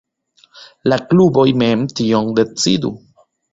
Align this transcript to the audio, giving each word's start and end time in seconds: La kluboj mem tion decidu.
La 0.91 0.97
kluboj 1.11 1.45
mem 1.63 1.85
tion 2.01 2.35
decidu. 2.43 2.95